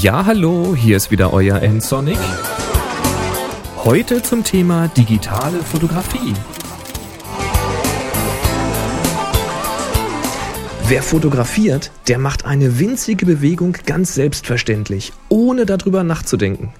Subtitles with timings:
[0.00, 2.18] Ja, hallo, hier ist wieder euer N-Sonic.
[3.78, 6.34] Heute zum Thema digitale Fotografie.
[10.86, 16.72] Wer fotografiert, der macht eine winzige Bewegung ganz selbstverständlich, ohne darüber nachzudenken.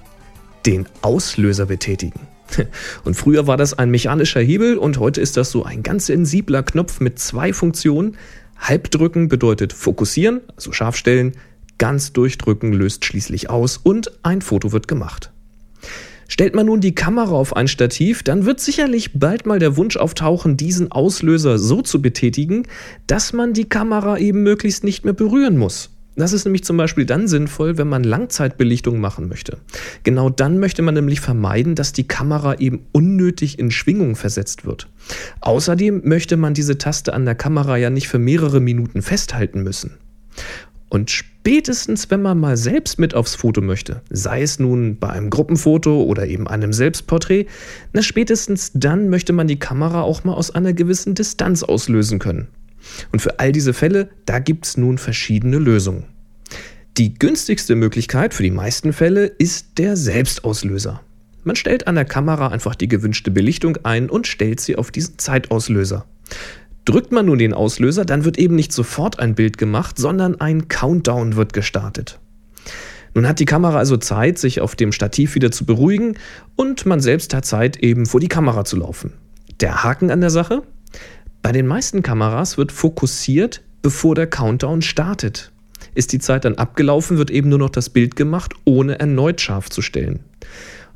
[0.65, 2.21] Den Auslöser betätigen.
[3.03, 6.63] Und früher war das ein mechanischer Hebel und heute ist das so ein ganz sensibler
[6.63, 8.15] Knopf mit zwei Funktionen.
[8.57, 11.33] Halbdrücken bedeutet fokussieren, also scharf stellen,
[11.79, 15.31] ganz durchdrücken löst schließlich aus und ein Foto wird gemacht.
[16.27, 19.97] Stellt man nun die Kamera auf ein Stativ, dann wird sicherlich bald mal der Wunsch
[19.97, 22.67] auftauchen, diesen Auslöser so zu betätigen,
[23.07, 25.89] dass man die Kamera eben möglichst nicht mehr berühren muss.
[26.15, 29.57] Das ist nämlich zum Beispiel dann sinnvoll, wenn man Langzeitbelichtung machen möchte.
[30.03, 34.87] Genau dann möchte man nämlich vermeiden, dass die Kamera eben unnötig in Schwingung versetzt wird.
[35.39, 39.97] Außerdem möchte man diese Taste an der Kamera ja nicht für mehrere Minuten festhalten müssen.
[40.89, 45.29] Und spätestens, wenn man mal selbst mit aufs Foto möchte, sei es nun bei einem
[45.29, 47.45] Gruppenfoto oder eben einem Selbstporträt,
[47.93, 52.47] na spätestens dann möchte man die Kamera auch mal aus einer gewissen Distanz auslösen können.
[53.11, 56.05] Und für all diese Fälle, da gibt es nun verschiedene Lösungen.
[56.97, 61.01] Die günstigste Möglichkeit für die meisten Fälle ist der Selbstauslöser.
[61.43, 65.17] Man stellt an der Kamera einfach die gewünschte Belichtung ein und stellt sie auf diesen
[65.17, 66.05] Zeitauslöser.
[66.89, 70.69] Drückt man nun den Auslöser, dann wird eben nicht sofort ein Bild gemacht, sondern ein
[70.69, 72.19] Countdown wird gestartet.
[73.13, 76.15] Nun hat die Kamera also Zeit, sich auf dem Stativ wieder zu beruhigen
[76.55, 79.13] und man selbst hat Zeit, eben vor die Kamera zu laufen.
[79.59, 80.63] Der Haken an der Sache?
[81.43, 85.51] Bei den meisten Kameras wird fokussiert, bevor der Countdown startet.
[85.93, 89.69] Ist die Zeit dann abgelaufen, wird eben nur noch das Bild gemacht, ohne erneut scharf
[89.69, 90.21] zu stellen.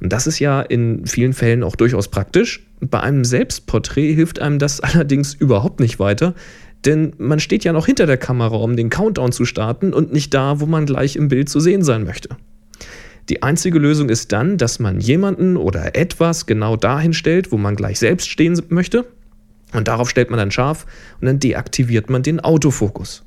[0.01, 2.65] Und das ist ja in vielen Fällen auch durchaus praktisch.
[2.89, 6.33] Bei einem Selbstporträt hilft einem das allerdings überhaupt nicht weiter,
[6.85, 10.33] denn man steht ja noch hinter der Kamera, um den Countdown zu starten und nicht
[10.33, 12.29] da, wo man gleich im Bild zu sehen sein möchte.
[13.29, 17.77] Die einzige Lösung ist dann, dass man jemanden oder etwas genau dahin stellt, wo man
[17.77, 19.05] gleich selbst stehen möchte.
[19.71, 20.85] Und darauf stellt man dann scharf
[21.21, 23.23] und dann deaktiviert man den Autofokus.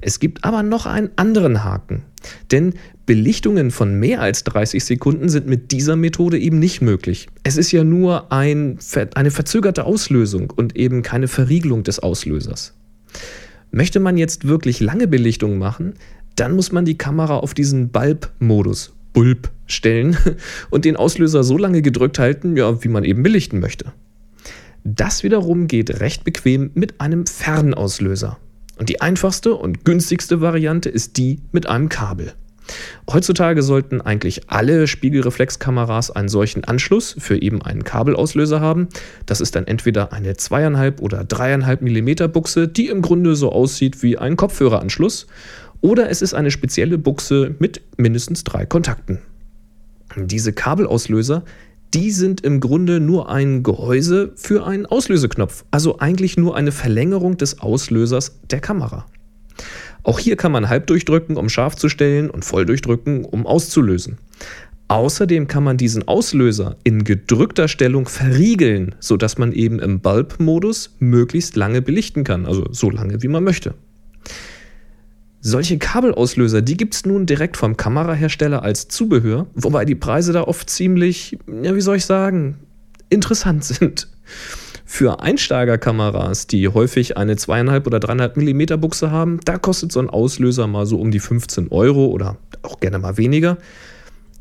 [0.00, 2.02] Es gibt aber noch einen anderen Haken,
[2.50, 2.74] denn
[3.06, 7.28] Belichtungen von mehr als 30 Sekunden sind mit dieser Methode eben nicht möglich.
[7.44, 8.78] Es ist ja nur ein,
[9.14, 12.74] eine verzögerte Auslösung und eben keine Verriegelung des Auslösers.
[13.70, 15.94] Möchte man jetzt wirklich lange Belichtungen machen,
[16.34, 20.16] dann muss man die Kamera auf diesen Bulb-Modus, Bulb, stellen
[20.70, 23.92] und den Auslöser so lange gedrückt halten, ja, wie man eben belichten möchte.
[24.82, 28.38] Das wiederum geht recht bequem mit einem Fernauslöser.
[28.78, 32.34] Und die einfachste und günstigste Variante ist die mit einem Kabel.
[33.10, 38.88] Heutzutage sollten eigentlich alle Spiegelreflexkameras einen solchen Anschluss für eben einen Kabelauslöser haben.
[39.26, 44.02] Das ist dann entweder eine 2,5 oder 3,5 mm Buchse, die im Grunde so aussieht
[44.02, 45.26] wie ein Kopfhöreranschluss.
[45.80, 49.20] Oder es ist eine spezielle Buchse mit mindestens drei Kontakten.
[50.16, 51.44] Diese Kabelauslöser,
[51.94, 57.36] die sind im Grunde nur ein Gehäuse für einen Auslöseknopf, also eigentlich nur eine Verlängerung
[57.36, 59.06] des Auslösers der Kamera.
[60.06, 64.18] Auch hier kann man halb durchdrücken, um scharf zu stellen und voll durchdrücken, um auszulösen.
[64.86, 71.56] Außerdem kann man diesen Auslöser in gedrückter Stellung verriegeln, sodass man eben im Bulb-Modus möglichst
[71.56, 73.74] lange belichten kann, also so lange wie man möchte.
[75.40, 80.42] Solche Kabelauslöser, die gibt es nun direkt vom Kamerahersteller als Zubehör, wobei die Preise da
[80.42, 82.58] oft ziemlich, ja, wie soll ich sagen,
[83.10, 84.06] interessant sind.
[84.86, 90.08] Für Einsteigerkameras, die häufig eine 2,5 oder 3,5 mm Buchse haben, da kostet so ein
[90.08, 93.58] Auslöser mal so um die 15 Euro oder auch gerne mal weniger.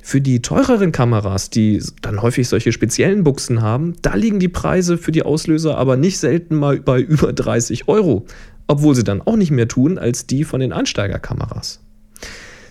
[0.01, 4.99] Für die teureren Kameras, die dann häufig solche speziellen Buchsen haben, da liegen die Preise
[4.99, 8.25] für die Auslöser aber nicht selten mal bei über 30 Euro
[8.67, 11.81] obwohl sie dann auch nicht mehr tun als die von den Einsteigerkameras.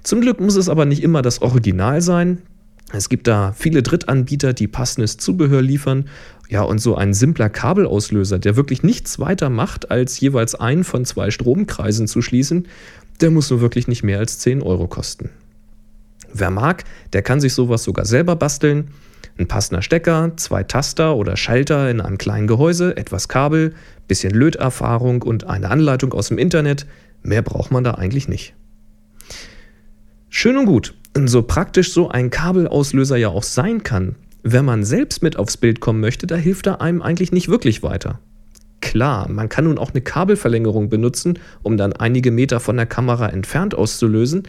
[0.03, 2.43] Zum Glück muss es aber nicht immer das Original sein.
[2.97, 6.09] Es gibt da viele Drittanbieter, die passendes Zubehör liefern.
[6.49, 11.05] Ja, und so ein simpler Kabelauslöser, der wirklich nichts weiter macht, als jeweils einen von
[11.05, 12.69] zwei Stromkreisen zu schließen,
[13.21, 15.31] der muss nur wirklich nicht mehr als 10 Euro kosten.
[16.33, 18.89] Wer mag, der kann sich sowas sogar selber basteln.
[19.39, 23.75] Ein passender Stecker, zwei Taster oder Schalter in einem kleinen Gehäuse, etwas Kabel,
[24.07, 26.87] bisschen Löterfahrung und eine Anleitung aus dem Internet.
[27.23, 28.55] Mehr braucht man da eigentlich nicht.
[30.29, 35.23] Schön und gut, so praktisch so ein Kabelauslöser ja auch sein kann, wenn man selbst
[35.23, 38.21] mit aufs Bild kommen möchte, da hilft er einem eigentlich nicht wirklich weiter.
[38.81, 43.29] Klar, man kann nun auch eine Kabelverlängerung benutzen, um dann einige Meter von der Kamera
[43.29, 44.43] entfernt auszulösen,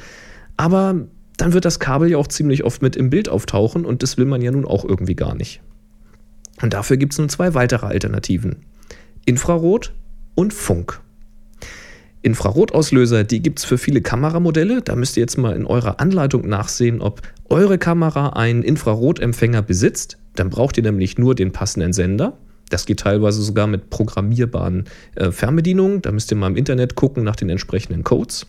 [0.57, 1.07] aber
[1.37, 4.25] dann wird das Kabel ja auch ziemlich oft mit im Bild auftauchen und das will
[4.25, 5.61] man ja nun auch irgendwie gar nicht.
[6.61, 8.57] Und dafür gibt es nun zwei weitere Alternativen.
[9.25, 9.93] Infrarot
[10.35, 11.01] und Funk.
[12.25, 14.81] Infrarotauslöser, die gibt es für viele Kameramodelle.
[14.81, 20.17] Da müsst ihr jetzt mal in eurer Anleitung nachsehen, ob eure Kamera einen Infrarotempfänger besitzt.
[20.33, 22.35] Dann braucht ihr nämlich nur den passenden Sender.
[22.69, 26.01] Das geht teilweise sogar mit programmierbaren äh, Fernbedienungen.
[26.01, 28.47] Da müsst ihr mal im Internet gucken nach den entsprechenden Codes.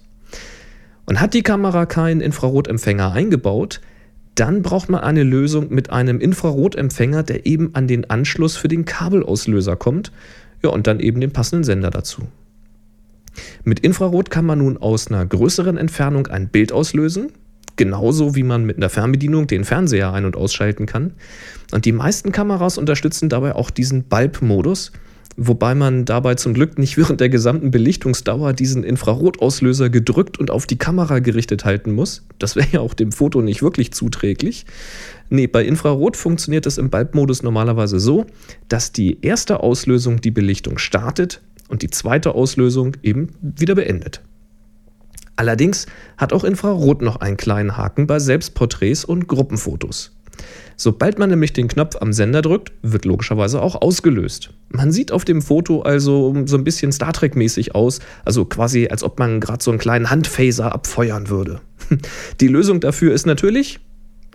[1.04, 3.82] Und hat die Kamera keinen Infrarotempfänger eingebaut,
[4.36, 8.86] dann braucht man eine Lösung mit einem Infrarotempfänger, der eben an den Anschluss für den
[8.86, 10.12] Kabelauslöser kommt.
[10.62, 12.22] Ja, und dann eben den passenden Sender dazu.
[13.64, 17.32] Mit Infrarot kann man nun aus einer größeren Entfernung ein Bild auslösen,
[17.76, 21.12] genauso wie man mit einer Fernbedienung den Fernseher ein- und ausschalten kann.
[21.72, 24.92] Und die meisten Kameras unterstützen dabei auch diesen Bulb-Modus,
[25.36, 30.66] wobei man dabei zum Glück nicht während der gesamten Belichtungsdauer diesen Infrarotauslöser gedrückt und auf
[30.66, 32.26] die Kamera gerichtet halten muss.
[32.38, 34.64] Das wäre ja auch dem Foto nicht wirklich zuträglich.
[35.28, 38.26] Nee, bei Infrarot funktioniert es im Bulb-Modus normalerweise so,
[38.68, 44.22] dass die erste Auslösung die Belichtung startet und die zweite Auslösung eben wieder beendet.
[45.36, 45.86] Allerdings
[46.16, 50.16] hat auch Infrarot noch einen kleinen Haken bei Selbstporträts und Gruppenfotos.
[50.76, 54.50] Sobald man nämlich den Knopf am Sender drückt, wird logischerweise auch ausgelöst.
[54.68, 59.02] Man sieht auf dem Foto also so ein bisschen Star Trek-mäßig aus, also quasi als
[59.02, 61.60] ob man gerade so einen kleinen Handphaser abfeuern würde.
[62.40, 63.80] Die Lösung dafür ist natürlich,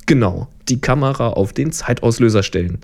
[0.08, 2.80] genau, die Kamera auf den Zeitauslöser stellen.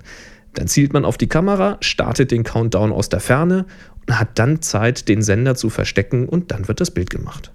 [0.54, 3.66] Dann zielt man auf die Kamera, startet den Countdown aus der Ferne
[4.06, 7.52] und hat dann Zeit, den Sender zu verstecken und dann wird das Bild gemacht.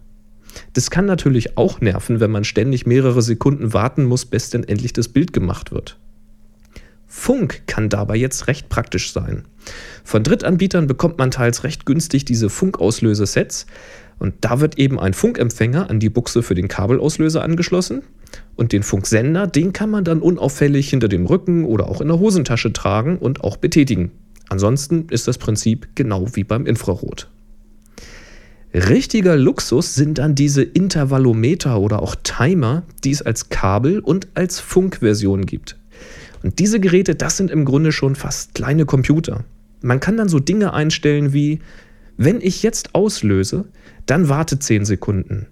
[0.73, 4.93] Das kann natürlich auch nerven, wenn man ständig mehrere Sekunden warten muss, bis denn endlich
[4.93, 5.97] das Bild gemacht wird.
[7.15, 9.43] Funk kann dabei jetzt recht praktisch sein.
[10.03, 13.67] Von Drittanbietern bekommt man teils recht günstig diese Funkauslösesets
[14.17, 18.01] und da wird eben ein Funkempfänger an die Buchse für den Kabelauslöser angeschlossen
[18.55, 22.19] und den Funksender, den kann man dann unauffällig hinter dem Rücken oder auch in der
[22.19, 24.11] Hosentasche tragen und auch betätigen.
[24.49, 27.29] Ansonsten ist das Prinzip genau wie beim Infrarot.
[28.73, 34.59] Richtiger Luxus sind dann diese Intervallometer oder auch Timer, die es als Kabel- und als
[34.59, 35.77] Funkversion gibt.
[36.43, 39.45] Und diese Geräte, das sind im Grunde schon fast kleine Computer.
[39.81, 41.59] Man kann dann so Dinge einstellen wie,
[42.17, 43.65] wenn ich jetzt auslöse,
[44.05, 45.47] dann warte 10 Sekunden.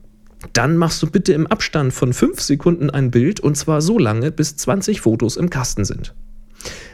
[0.53, 4.31] Dann machst du bitte im Abstand von 5 Sekunden ein Bild und zwar so lange,
[4.31, 6.13] bis 20 Fotos im Kasten sind.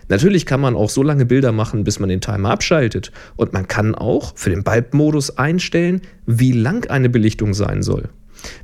[0.09, 3.11] Natürlich kann man auch so lange Bilder machen, bis man den Timer abschaltet.
[3.35, 8.09] Und man kann auch für den Bulb-Modus einstellen, wie lang eine Belichtung sein soll.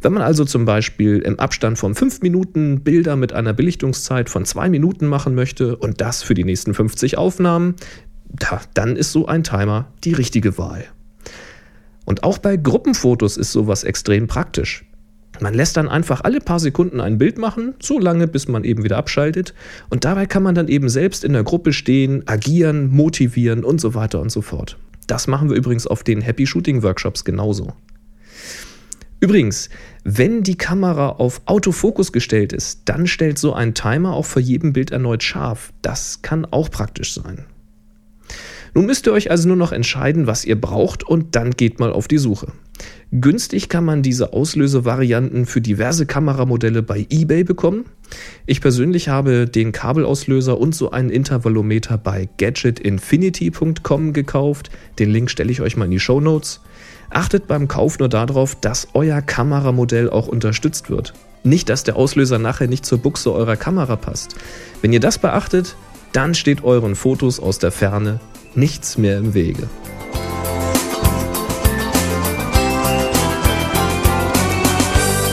[0.02, 4.46] Wenn man also zum Beispiel im Abstand von 5 Minuten Bilder mit einer Belichtungszeit von
[4.46, 7.76] 2 Minuten machen möchte und das für die nächsten 50 Aufnahmen,
[8.30, 10.86] da, dann ist so ein Timer die richtige Wahl.
[12.06, 14.86] Und auch bei Gruppenfotos ist sowas extrem praktisch.
[15.40, 18.84] Man lässt dann einfach alle paar Sekunden ein Bild machen, so lange, bis man eben
[18.84, 19.54] wieder abschaltet.
[19.90, 23.96] Und dabei kann man dann eben selbst in der Gruppe stehen, agieren, motivieren und so
[23.96, 24.78] weiter und so fort.
[25.08, 27.74] Das machen wir übrigens auf den Happy Shooting Workshops genauso.
[29.24, 29.70] Übrigens,
[30.04, 34.74] wenn die Kamera auf Autofokus gestellt ist, dann stellt so ein Timer auch für jedem
[34.74, 35.72] Bild erneut scharf.
[35.82, 37.46] Das kann auch praktisch sein.
[38.74, 41.94] Nun müsst ihr euch also nur noch entscheiden, was ihr braucht und dann geht mal
[41.94, 42.48] auf die Suche.
[43.14, 47.86] Günstig kann man diese Auslösevarianten für diverse Kameramodelle bei eBay bekommen.
[48.46, 54.70] Ich persönlich habe den Kabelauslöser und so einen Intervallometer bei gadgetinfinity.com gekauft.
[55.00, 56.60] Den Link stelle ich euch mal in die Show Notes.
[57.14, 61.14] Achtet beim Kauf nur darauf, dass euer Kameramodell auch unterstützt wird.
[61.44, 64.36] Nicht, dass der Auslöser nachher nicht zur Buchse eurer Kamera passt.
[64.82, 65.76] Wenn ihr das beachtet,
[66.12, 68.20] dann steht euren Fotos aus der Ferne
[68.56, 69.70] nichts mehr im Wege.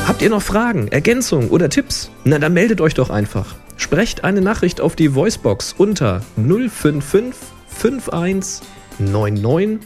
[0.06, 2.10] Habt ihr noch Fragen, Ergänzungen oder Tipps?
[2.24, 3.54] Na, dann meldet euch doch einfach.
[3.78, 7.34] Sprecht eine Nachricht auf die Voicebox unter 055
[7.82, 9.80] 51 99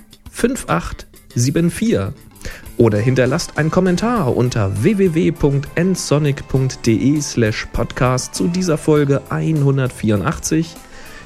[1.34, 2.34] 5874
[2.76, 10.74] oder hinterlasst einen Kommentar unter www.nsonic.de slash podcast zu dieser Folge 184.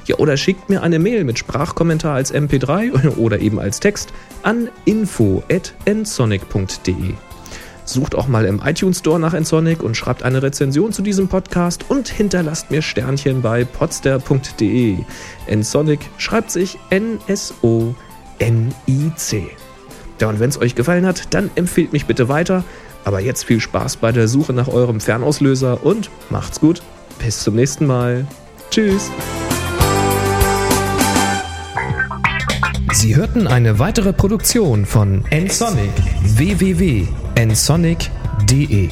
[0.05, 4.13] Ja, oder schickt mir eine Mail mit Sprachkommentar als MP3 oder eben als Text
[4.43, 7.13] an info.nsonic.de.
[7.85, 11.85] Sucht auch mal im iTunes Store nach Ensonic und schreibt eine Rezension zu diesem Podcast
[11.89, 14.99] und hinterlasst mir Sternchen bei podster.de.
[15.47, 17.49] Ensonic schreibt sich N-S-O-N-I-C.
[20.21, 22.63] Ja, und wenn es euch gefallen hat, dann empfehlt mich bitte weiter.
[23.05, 26.81] Aber jetzt viel Spaß bei der Suche nach eurem Fernauslöser und macht's gut.
[27.23, 28.27] Bis zum nächsten Mal.
[28.69, 29.09] Tschüss.
[32.91, 35.91] Sie hörten eine weitere Produktion von nsonic
[36.23, 37.07] www
[37.45, 38.89] nsonic.de